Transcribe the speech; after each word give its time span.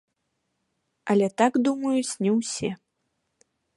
Але 1.13 1.27
так 1.41 1.53
думаюць 1.67 2.17
не 2.27 2.31
ўсе. 2.39 2.69